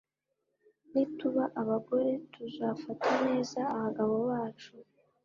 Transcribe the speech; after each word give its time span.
nituba 0.91 1.43
abagore 1.61 2.11
tuzafata 2.33 3.09
neza 3.25 3.59
abagabo 3.75 4.13
bacu 4.29 4.71